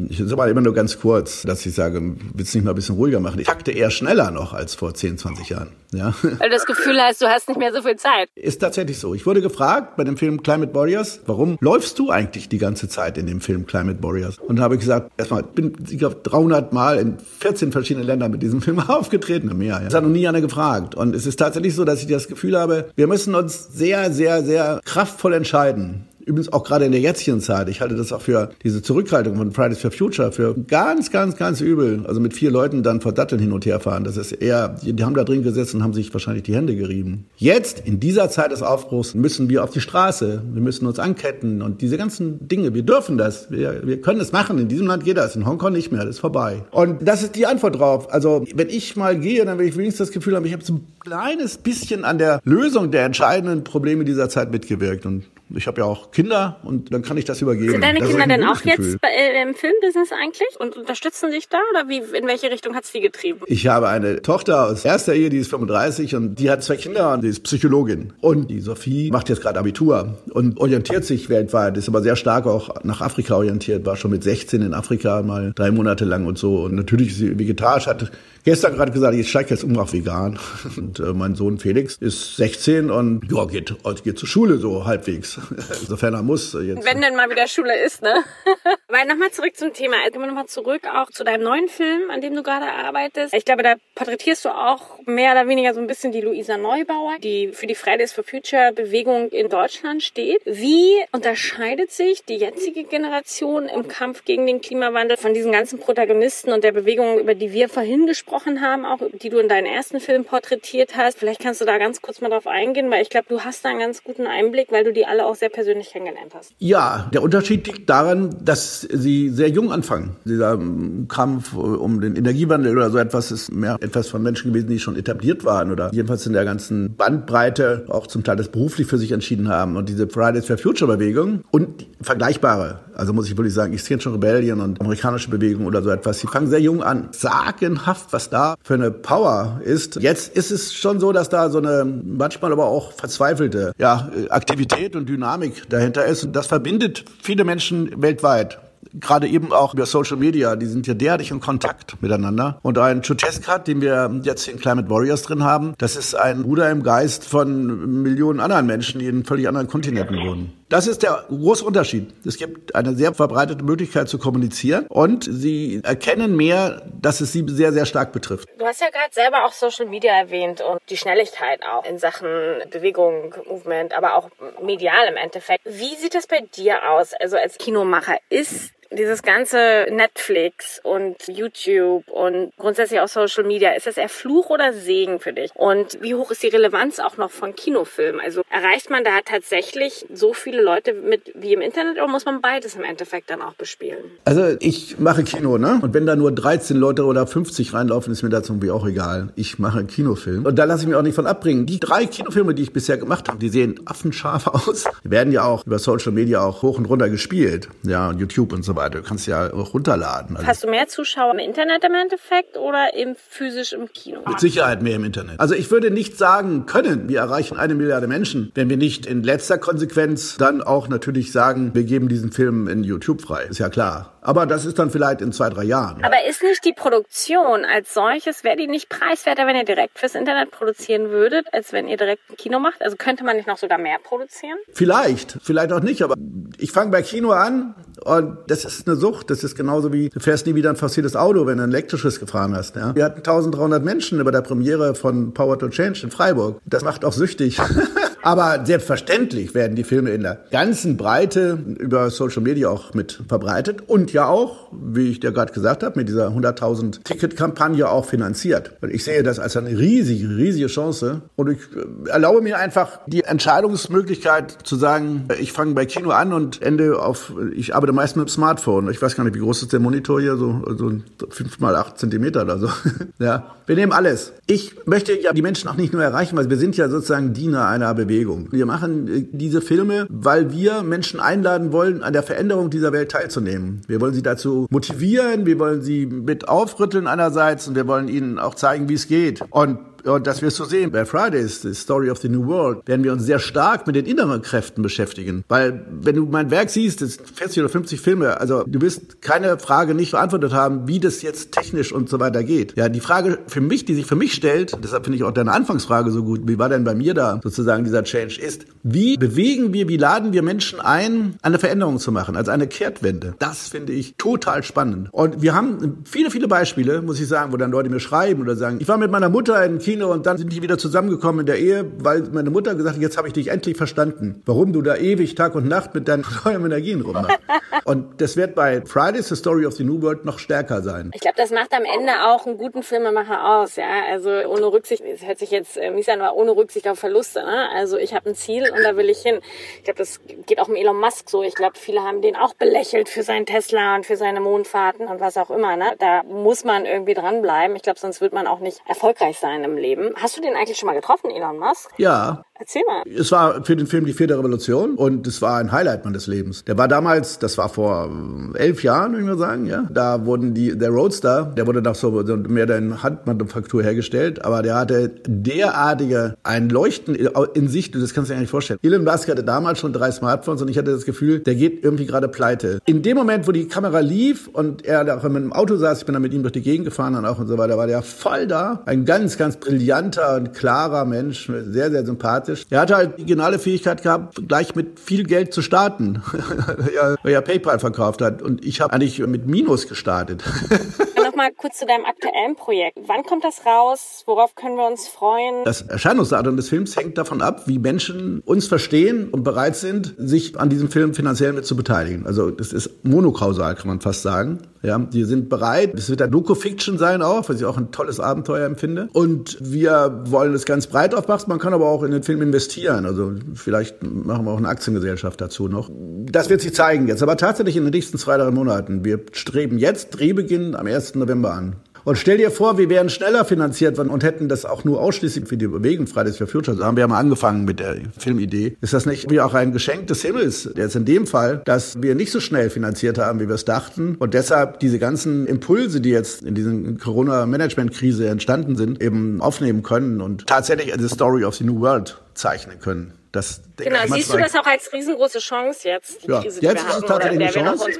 [0.09, 2.01] ich sage mal immer nur ganz kurz, dass ich sage,
[2.33, 3.39] willst du nicht mal ein bisschen ruhiger machen?
[3.39, 5.69] Ich takte eher schneller noch als vor 10, 20 Jahren.
[5.93, 6.13] Ja.
[6.21, 8.29] Weil du das Gefühl hast, du hast nicht mehr so viel Zeit.
[8.35, 9.13] Ist tatsächlich so.
[9.13, 13.17] Ich wurde gefragt bei dem Film Climate Warriors, warum läufst du eigentlich die ganze Zeit
[13.17, 14.37] in dem Film Climate Warriors?
[14.37, 18.05] Und da habe ich gesagt, erstmal, ich bin ich glaube 300 Mal in 14 verschiedenen
[18.05, 19.75] Ländern mit diesem Film aufgetreten, mehr.
[19.75, 19.79] Ja.
[19.85, 20.95] Das hat noch nie einer gefragt.
[20.95, 24.43] Und es ist tatsächlich so, dass ich das Gefühl habe, wir müssen uns sehr, sehr,
[24.43, 26.07] sehr kraftvoll entscheiden.
[26.27, 27.69] Übrigens auch gerade in der jetzigen Zeit.
[27.69, 31.61] Ich halte das auch für diese Zurückhaltung von Fridays for Future für ganz, ganz, ganz
[31.61, 32.03] übel.
[32.05, 34.03] Also mit vier Leuten dann vor Datteln hin und her fahren.
[34.03, 37.27] Das ist eher, die, haben da drin gesessen und haben sich wahrscheinlich die Hände gerieben.
[37.37, 40.43] Jetzt, in dieser Zeit des Aufbruchs, müssen wir auf die Straße.
[40.51, 42.73] Wir müssen uns anketten und diese ganzen Dinge.
[42.73, 43.49] Wir dürfen das.
[43.49, 44.57] Wir, wir können es machen.
[44.57, 45.33] In diesem Land geht das.
[45.37, 46.01] In Hongkong nicht mehr.
[46.01, 46.65] Das ist vorbei.
[46.71, 48.13] Und das ist die Antwort drauf.
[48.13, 50.73] Also, wenn ich mal gehe, dann will ich wenigstens das Gefühl haben, ich habe so
[50.73, 55.05] ein kleines bisschen an der Lösung der entscheidenden Probleme dieser Zeit mitgewirkt.
[55.05, 55.23] Und
[55.55, 57.71] Ich habe ja auch Kinder und dann kann ich das übergeben.
[57.71, 58.85] Sind deine das Kinder denn auch Gefühl.
[58.85, 62.75] jetzt bei, äh, im Filmbusiness eigentlich und unterstützen dich da oder wie, in welche Richtung
[62.75, 63.39] hat's die getrieben?
[63.47, 67.13] Ich habe eine Tochter aus erster Ehe, die ist 35 und die hat zwei Kinder
[67.13, 68.13] und die ist Psychologin.
[68.19, 72.45] Und die Sophie macht jetzt gerade Abitur und orientiert sich weltweit, ist aber sehr stark
[72.45, 76.37] auch nach Afrika orientiert, war schon mit 16 in Afrika mal drei Monate lang und
[76.37, 76.63] so.
[76.63, 78.11] Und natürlich ist sie vegetarisch, hat
[78.47, 80.39] gestern gerade gesagt, ich steige jetzt um auf vegan.
[80.77, 85.37] Und äh, mein Sohn Felix ist 16 und ja, geht, geht zur Schule so halbwegs.
[85.81, 86.85] Insofern er muss jetzt.
[86.85, 88.23] Wenn denn mal wieder Schule ist, ne?
[88.89, 89.97] Weil nochmal zurück zum Thema.
[90.09, 93.33] Gehen wir nochmal zurück auch zu deinem neuen Film, an dem du gerade arbeitest.
[93.33, 97.17] Ich glaube, da porträtierst du auch mehr oder weniger so ein bisschen die Luisa Neubauer,
[97.21, 100.41] die für die Fridays for Future Bewegung in Deutschland steht.
[100.45, 106.53] Wie unterscheidet sich die jetzige Generation im Kampf gegen den Klimawandel von diesen ganzen Protagonisten
[106.53, 109.99] und der Bewegung, über die wir vorhin gesprochen haben, auch die du in deinen ersten
[109.99, 111.19] Film porträtiert hast?
[111.19, 113.69] Vielleicht kannst du da ganz kurz mal drauf eingehen, weil ich glaube, du hast da
[113.69, 116.53] einen ganz guten Einblick, weil du die alle auch sehr persönlich kennengelernt hast.
[116.59, 120.11] Ja, der Unterschied liegt daran, dass sie sehr jung anfangen.
[120.25, 120.59] Dieser
[121.07, 124.95] Kampf um den Energiewandel oder so etwas ist mehr etwas von Menschen gewesen, die schon
[124.95, 129.11] etabliert waren oder jedenfalls in der ganzen Bandbreite auch zum Teil das beruflich für sich
[129.11, 129.77] entschieden haben.
[129.77, 134.61] Und diese Fridays for Future Bewegung und vergleichbare, also muss ich wirklich sagen, Extinction Rebellion
[134.61, 137.09] und amerikanische Bewegung oder so etwas, die fangen sehr jung an.
[137.11, 139.97] Sagenhaft, was da für eine Power ist.
[140.01, 144.95] Jetzt ist es schon so, dass da so eine manchmal aber auch verzweifelte ja, Aktivität
[144.95, 146.23] und Dynamik dahinter ist.
[146.23, 148.59] Und das verbindet viele Menschen weltweit
[148.93, 152.59] gerade eben auch über Social Media, die sind ja derartig in Kontakt miteinander.
[152.61, 156.69] Und ein Chuteskat, den wir jetzt in Climate Warriors drin haben, das ist ein Bruder
[156.69, 160.53] im Geist von Millionen anderen Menschen, die in völlig anderen Kontinenten wohnen.
[160.69, 162.13] Das ist der große Unterschied.
[162.25, 167.45] Es gibt eine sehr verbreitete Möglichkeit zu kommunizieren und sie erkennen mehr, dass es sie
[167.47, 168.49] sehr, sehr stark betrifft.
[168.57, 172.27] Du hast ja gerade selber auch Social Media erwähnt und die Schnelligkeit auch in Sachen
[172.69, 174.29] Bewegung, Movement, aber auch
[174.61, 175.63] medial im Endeffekt.
[175.63, 177.13] Wie sieht das bei dir aus?
[177.13, 183.87] Also als Kinomacher ist dieses ganze Netflix und YouTube und grundsätzlich auch Social Media, ist
[183.87, 185.51] das eher Fluch oder Segen für dich?
[185.55, 188.21] Und wie hoch ist die Relevanz auch noch von Kinofilmen?
[188.21, 192.41] Also erreicht man da tatsächlich so viele Leute mit wie im Internet oder muss man
[192.41, 194.03] beides im Endeffekt dann auch bespielen?
[194.25, 195.79] Also ich mache Kino, ne?
[195.81, 199.29] Und wenn da nur 13 Leute oder 50 reinlaufen, ist mir das irgendwie auch egal.
[199.35, 200.45] Ich mache Kinofilm.
[200.45, 201.65] Und da lasse ich mich auch nicht von abbringen.
[201.65, 204.85] Die drei Kinofilme, die ich bisher gemacht habe, die sehen affenscharf aus.
[205.03, 207.67] Die werden ja auch über Social Media auch hoch und runter gespielt.
[207.83, 209.01] Ja, YouTube und so weiter.
[209.01, 210.37] Du kannst ja auch runterladen.
[210.37, 214.21] Also Hast du mehr Zuschauer im Internet im Endeffekt oder im physisch im Kino?
[214.25, 215.39] Mit Sicherheit mehr im Internet.
[215.39, 219.23] Also ich würde nicht sagen können, wir erreichen eine Milliarde Menschen, wenn wir nicht in
[219.23, 223.43] letzter Konsequenz dann auch natürlich sagen, wir geben diesen Film in YouTube frei.
[223.43, 224.16] Ist ja klar.
[224.27, 226.03] Aber das ist dann vielleicht in zwei, drei Jahren.
[226.03, 230.15] Aber ist nicht die Produktion als solches, wäre die nicht preiswerter, wenn ihr direkt fürs
[230.15, 232.81] Internet produzieren würdet, als wenn ihr direkt ein Kino macht?
[232.81, 234.57] Also könnte man nicht noch sogar mehr produzieren?
[234.73, 236.15] Vielleicht, vielleicht auch nicht, aber
[236.57, 239.29] ich fange bei Kino an und das ist eine Sucht.
[239.29, 242.19] Das ist genauso wie, du fährst nie wieder ein fossiles Auto, wenn du ein elektrisches
[242.19, 242.75] gefahren hast.
[242.75, 242.93] Ja?
[242.95, 246.59] Wir hatten 1300 Menschen über der Premiere von Power to Change in Freiburg.
[246.65, 247.59] Das macht auch süchtig.
[248.27, 253.83] Aber selbstverständlich werden die Filme in der ganzen Breite über Social Media auch mit verbreitet
[253.87, 258.73] und ja auch, wie ich dir gerade gesagt habe, mit dieser 100.000 Ticket-Kampagne auch finanziert.
[258.81, 261.21] Und ich sehe das als eine riesige, riesige Chance.
[261.35, 266.33] Und ich äh, erlaube mir einfach die Entscheidungsmöglichkeit zu sagen, ich fange bei Kino an
[266.33, 268.89] und ende auf, ich arbeite meist mit dem Smartphone.
[268.89, 270.91] Ich weiß gar nicht, wie groß ist der Monitor hier, so, so
[271.29, 272.69] 5 mal 8 Zentimeter oder so.
[273.19, 274.33] ja, wir nehmen alles.
[274.47, 277.67] Ich möchte ja die Menschen auch nicht nur erreichen, weil wir sind ja sozusagen Diener
[277.67, 278.47] einer Bewegung.
[278.51, 283.11] Wir machen äh, diese Filme, weil wir Menschen einladen wollen, an der Veränderung dieser Welt
[283.11, 283.81] teilzunehmen.
[283.87, 288.39] Wir wollen sie dazu motivieren, wir wollen sie mit aufrütteln einerseits und wir wollen ihnen
[288.39, 289.43] auch zeigen, wie es geht.
[289.49, 290.91] Und und das wirst du sehen.
[290.91, 294.05] Bei Fridays, The Story of the New World, werden wir uns sehr stark mit den
[294.05, 295.43] inneren Kräften beschäftigen.
[295.47, 299.21] Weil, wenn du mein Werk siehst, das sind 40 oder 50 Filme, also du wirst
[299.21, 302.75] keine Frage nicht beantwortet haben, wie das jetzt technisch und so weiter geht.
[302.77, 305.51] Ja, die Frage für mich, die sich für mich stellt, deshalb finde ich auch deine
[305.51, 309.73] Anfangsfrage so gut, wie war denn bei mir da sozusagen dieser Change, ist, wie bewegen
[309.73, 313.35] wir, wie laden wir Menschen ein, eine Veränderung zu machen, also eine Kehrtwende.
[313.39, 315.09] Das finde ich total spannend.
[315.11, 318.55] Und wir haben viele, viele Beispiele, muss ich sagen, wo dann Leute mir schreiben oder
[318.55, 321.45] sagen, ich war mit meiner Mutter in Kino und dann sind die wieder zusammengekommen in
[321.45, 324.81] der Ehe, weil meine Mutter gesagt hat, jetzt habe ich dich endlich verstanden, warum du
[324.81, 327.37] da ewig Tag und Nacht mit deinen neuen Energien rummachst.
[327.85, 331.11] und das wird bei Fridays, The Story of the New World noch stärker sein.
[331.13, 333.85] Ich glaube, das macht am Ende auch einen guten Filmemacher aus, ja.
[334.09, 337.39] Also ohne Rücksicht, es hört sich jetzt äh, mies an, aber ohne Rücksicht auf Verluste.
[337.43, 337.69] Ne?
[337.73, 339.39] Also ich habe ein Ziel und da will ich hin.
[339.77, 341.43] Ich glaube, das geht auch um Elon Musk so.
[341.43, 345.19] Ich glaube, viele haben den auch belächelt für seinen Tesla und für seine Mondfahrten und
[345.19, 345.75] was auch immer.
[345.77, 345.93] Ne?
[345.99, 347.75] Da muss man irgendwie dranbleiben.
[347.75, 349.86] Ich glaube, sonst wird man auch nicht erfolgreich sein im Leben.
[350.15, 351.91] Hast du den eigentlich schon mal getroffen, Elon Musk?
[351.97, 352.43] Ja.
[352.59, 353.03] Erzähl mal.
[353.07, 356.63] Es war für den Film die vierte Revolution und es war ein Highlight meines Lebens.
[356.65, 358.09] Der war damals, das war vor
[358.55, 359.87] äh, elf Jahren, würde ich mal sagen, ja.
[359.91, 364.75] Da wurden die, der Roadster, der wurde nach so mehr in Handmanufaktur hergestellt, aber der
[364.75, 368.79] hatte derartige, ein Leuchten in Sicht, das kannst du dir nicht vorstellen.
[368.81, 372.05] Elon Musk hatte damals schon drei Smartphones und ich hatte das Gefühl, der geht irgendwie
[372.05, 372.79] gerade pleite.
[372.85, 375.99] In dem Moment, wo die Kamera lief und er da auch mit dem Auto saß,
[375.99, 377.87] ich bin dann mit ihm durch die Gegend gefahren und auch und so weiter, war
[377.87, 378.81] der voll da.
[378.85, 382.46] Ein ganz, ganz brillanter und klarer Mensch, sehr, sehr sympathisch.
[382.69, 386.21] Er hatte halt die geniale Fähigkeit gehabt, gleich mit viel Geld zu starten,
[387.23, 388.41] weil er PayPal verkauft hat.
[388.41, 390.43] Und ich habe eigentlich mit Minus gestartet.
[391.37, 392.97] Nochmal kurz zu deinem aktuellen Projekt.
[393.05, 394.23] Wann kommt das raus?
[394.25, 395.65] Worauf können wir uns freuen?
[395.65, 400.59] Das Erscheinungsdatum des Films hängt davon ab, wie Menschen uns verstehen und bereit sind, sich
[400.59, 402.25] an diesem Film finanziell mit zu beteiligen.
[402.25, 404.61] Also das ist monokausal, kann man fast sagen.
[404.81, 405.93] Ja, die sind bereit.
[405.95, 409.09] Es wird ein Doku-Fiction sein auch, was ich auch ein tolles Abenteuer empfinde.
[409.13, 411.49] Und wir wollen es ganz breit aufmachen.
[411.49, 413.05] Man kann aber auch in den Film investieren.
[413.05, 415.89] Also vielleicht machen wir auch eine Aktiengesellschaft dazu noch.
[416.31, 417.21] Das wird sich zeigen jetzt.
[417.21, 419.03] Aber tatsächlich in den nächsten zwei, drei Monaten.
[419.03, 421.15] Wir streben jetzt Drehbeginn am 1.
[421.27, 421.75] November an.
[422.03, 425.45] Und stell dir vor, wir wären schneller finanziert worden und hätten das auch nur ausschließlich
[425.45, 426.77] für die Bewegung Fridays for Future.
[426.77, 428.77] Da haben wir ja mal angefangen mit der Filmidee.
[428.79, 430.69] Ist das nicht wie auch ein Geschenk des Himmels?
[430.73, 434.15] Jetzt in dem Fall, dass wir nicht so schnell finanziert haben, wie wir es dachten.
[434.19, 440.21] Und deshalb diese ganzen Impulse, die jetzt in diesen Corona-Management-Krise entstanden sind, eben aufnehmen können
[440.21, 443.16] und tatsächlich the story of the new world zeichnen können.
[443.31, 446.75] Das, genau, siehst du das auch als riesengroße Chance jetzt, die ja, Krise, die jetzt
[446.75, 447.91] wir ist haben, es tatsächlich eine Chance.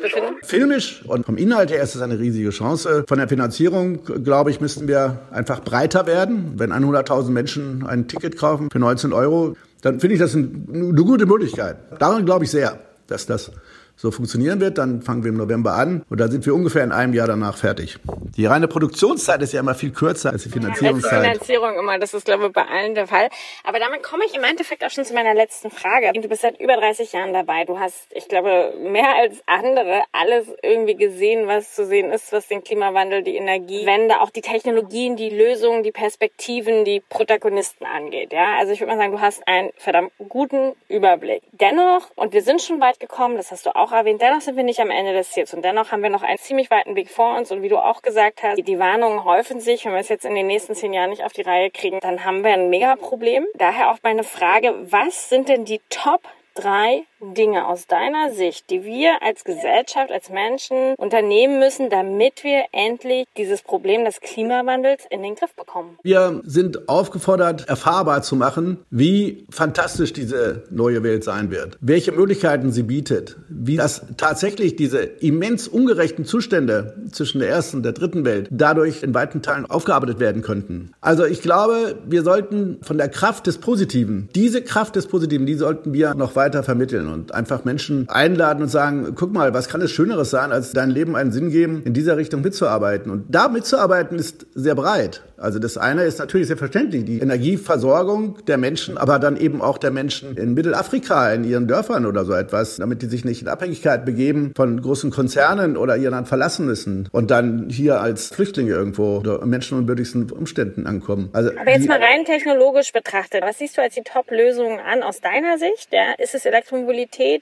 [0.43, 3.03] Filmisch und vom Inhalt her ist es eine riesige Chance.
[3.07, 6.53] Von der Finanzierung, glaube ich, müssten wir einfach breiter werden.
[6.55, 10.47] Wenn 100.000 Menschen ein Ticket kaufen für 19 Euro, dann finde ich das eine
[10.93, 11.77] gute Möglichkeit.
[11.99, 13.51] Daran glaube ich sehr, dass das
[13.97, 14.77] so funktionieren wird.
[14.77, 17.57] Dann fangen wir im November an und dann sind wir ungefähr in einem Jahr danach
[17.57, 17.97] fertig.
[18.37, 21.11] Die reine Produktionszeit ist ja immer viel kürzer als die Finanzierungszeit.
[21.11, 23.29] Ja, als die Finanzierung immer, das ist glaube ich bei allen der Fall.
[23.63, 26.11] Aber damit komme ich im Endeffekt auch schon zu meiner letzten Frage.
[26.13, 27.65] Du bist seit über 30 Jahren dabei.
[27.65, 32.47] Du hast, ich glaube, mehr als andere alles irgendwie gesehen, was zu sehen ist, was
[32.47, 38.31] den Klimawandel, die Energiewende, auch die Technologien, die Lösungen, die Perspektiven, die Protagonisten angeht.
[38.31, 41.41] Ja, also ich würde mal sagen, du hast einen verdammt guten Überblick.
[41.53, 44.57] Dennoch, und wir sind schon weit gekommen, das hast du auch auch erwähnt, dennoch sind
[44.57, 47.09] wir nicht am Ende des Ziels und dennoch haben wir noch einen ziemlich weiten Weg
[47.09, 49.85] vor uns und wie du auch gesagt hast, die Warnungen häufen sich.
[49.85, 52.25] Wenn wir es jetzt in den nächsten zehn Jahren nicht auf die Reihe kriegen, dann
[52.25, 53.45] haben wir ein Mega-Problem.
[53.55, 56.21] Daher auch meine Frage, was sind denn die Top
[56.53, 62.65] drei Dinge aus deiner Sicht, die wir als Gesellschaft, als Menschen unternehmen müssen, damit wir
[62.71, 65.97] endlich dieses Problem des Klimawandels in den Griff bekommen?
[66.03, 72.71] Wir sind aufgefordert, erfahrbar zu machen, wie fantastisch diese neue Welt sein wird, welche Möglichkeiten
[72.71, 78.25] sie bietet, wie das tatsächlich diese immens ungerechten Zustände zwischen der ersten und der dritten
[78.25, 80.91] Welt dadurch in weiten Teilen aufgearbeitet werden könnten.
[81.01, 85.55] Also ich glaube, wir sollten von der Kraft des Positiven, diese Kraft des Positiven, die
[85.55, 89.81] sollten wir noch weiter vermitteln und einfach Menschen einladen und sagen, guck mal, was kann
[89.81, 93.11] es Schöneres sein, als dein Leben einen Sinn geben, in dieser Richtung mitzuarbeiten.
[93.11, 95.23] Und da mitzuarbeiten ist sehr breit.
[95.37, 99.91] Also das eine ist natürlich selbstverständlich die Energieversorgung der Menschen, aber dann eben auch der
[99.91, 104.03] Menschen in Mittelafrika, in ihren Dörfern oder so etwas, damit die sich nicht in Abhängigkeit
[104.03, 109.17] begeben von großen Konzernen oder ihr Land verlassen müssen und dann hier als Flüchtlinge irgendwo
[109.17, 111.29] unter menschenunwürdigsten Umständen ankommen.
[111.33, 115.21] Also aber jetzt mal rein technologisch betrachtet, was siehst du als die Top-Lösungen an aus
[115.21, 115.89] deiner Sicht?
[115.91, 116.13] Ja?
[116.17, 116.96] Ist es Elektromobilität?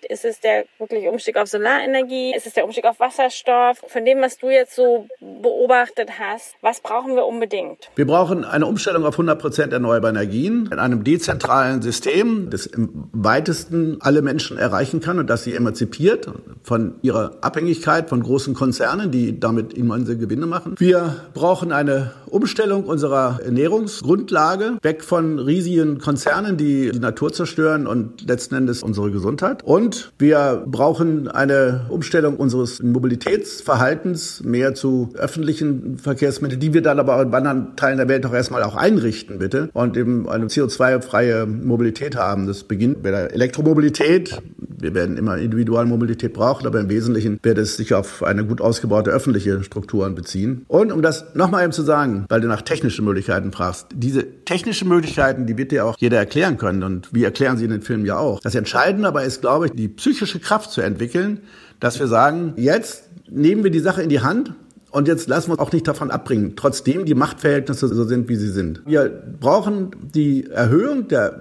[0.09, 2.35] Ist es der wirklich Umstieg auf Solarenergie?
[2.35, 3.81] Ist es der Umstieg auf Wasserstoff?
[3.87, 7.89] Von dem, was du jetzt so beobachtet hast, was brauchen wir unbedingt?
[7.95, 13.09] Wir brauchen eine Umstellung auf 100 Prozent erneuerbare Energien in einem dezentralen System, das im
[13.13, 16.29] weitesten alle Menschen erreichen kann und das sie emanzipiert
[16.63, 20.75] von ihrer Abhängigkeit von großen Konzernen, die damit immense Gewinne machen.
[20.79, 28.27] Wir brauchen eine Umstellung unserer Ernährungsgrundlage weg von riesigen Konzernen, die die Natur zerstören und
[28.27, 29.63] letzten Endes unsere Gesundheit.
[29.63, 37.21] Und wir brauchen eine Umstellung unseres Mobilitätsverhaltens mehr zu öffentlichen Verkehrsmitteln, die wir dann aber
[37.21, 42.17] in anderen Teilen der Welt doch erstmal auch einrichten, bitte, und eben eine CO2-freie Mobilität
[42.17, 42.47] haben.
[42.47, 44.41] Das beginnt bei der Elektromobilität.
[44.77, 49.09] Wir werden immer Individualmobilität brauchen, aber im Wesentlichen wird es sich auf eine gut ausgebaute
[49.09, 50.65] öffentliche Strukturen beziehen.
[50.67, 54.87] Und um das nochmal eben zu sagen, weil du nach technischen Möglichkeiten fragst, diese technischen
[54.87, 58.05] Möglichkeiten, die wird dir auch jeder erklären können und wir erklären sie in den Filmen
[58.05, 58.39] ja auch.
[58.39, 61.41] Das Entscheidende aber ist, glaube ich, die psychische Kraft zu entwickeln,
[61.79, 64.53] dass wir sagen, jetzt nehmen wir die Sache in die Hand
[64.95, 68.37] Und jetzt lassen wir uns auch nicht davon abbringen, trotzdem die Machtverhältnisse so sind, wie
[68.37, 68.81] sie sind.
[68.85, 69.09] Wir
[69.41, 71.37] brauchen die Erhöhung der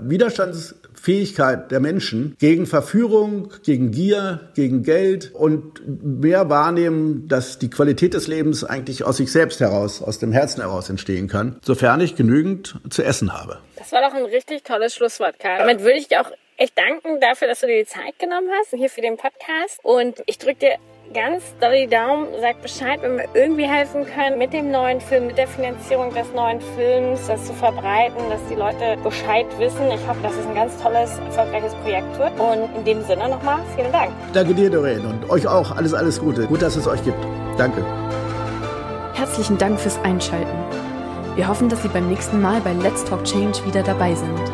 [1.04, 8.14] Widerstandsfähigkeit der Menschen gegen Verführung, gegen Gier, gegen Geld und mehr wahrnehmen, dass die Qualität
[8.14, 12.16] des Lebens eigentlich aus sich selbst heraus, aus dem Herzen heraus entstehen kann, sofern ich
[12.16, 13.58] genügend zu essen habe.
[13.76, 15.58] Das war doch ein richtig tolles Schlusswort, Karl.
[15.58, 18.70] Damit würde ich dir auch echt danken dafür, dass du dir die Zeit genommen hast,
[18.70, 19.80] hier für den Podcast.
[19.82, 20.74] Und ich drücke dir
[21.12, 25.26] ganz doll die Daumen, sagt Bescheid, wenn wir irgendwie helfen können mit dem neuen Film,
[25.26, 29.90] mit der Finanzierung des neuen Films, das zu verbreiten, dass die Leute Bescheid wissen.
[29.92, 32.32] Ich hoffe, dass es ein ganz tolles, erfolgreiches Projekt wird.
[32.38, 34.12] Und in dem Sinne nochmal vielen Dank.
[34.32, 35.76] Danke dir, Doreen, und euch auch.
[35.76, 36.46] Alles, alles Gute.
[36.46, 37.18] Gut, dass es euch gibt.
[37.58, 37.84] Danke.
[39.14, 40.56] Herzlichen Dank fürs Einschalten.
[41.36, 44.53] Wir hoffen, dass Sie beim nächsten Mal bei Let's Talk Change wieder dabei sind.